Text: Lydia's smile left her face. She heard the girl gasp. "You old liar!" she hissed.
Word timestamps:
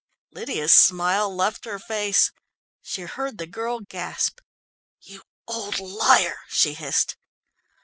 Lydia's 0.31 0.73
smile 0.73 1.29
left 1.31 1.65
her 1.65 1.77
face. 1.77 2.31
She 2.81 3.03
heard 3.03 3.37
the 3.37 3.45
girl 3.45 3.81
gasp. 3.81 4.39
"You 4.99 5.21
old 5.47 5.77
liar!" 5.79 6.39
she 6.47 6.73
hissed. 6.73 7.17